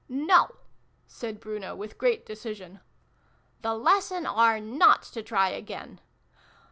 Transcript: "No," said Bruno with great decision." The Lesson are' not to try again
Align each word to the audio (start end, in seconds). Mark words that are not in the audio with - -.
"No," 0.09 0.55
said 1.05 1.39
Bruno 1.39 1.75
with 1.75 1.99
great 1.99 2.25
decision." 2.25 2.79
The 3.61 3.75
Lesson 3.75 4.25
are' 4.25 4.59
not 4.79 5.03
to 5.03 5.21
try 5.21 5.49
again 5.49 6.01